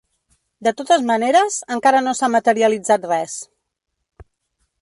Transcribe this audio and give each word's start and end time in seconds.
De 0.67 0.71
totes 0.79 1.03
maneres, 1.09 1.59
encara 1.77 2.01
no 2.07 2.15
s’ha 2.21 2.31
materialitzat 2.39 3.09
res. 3.15 3.37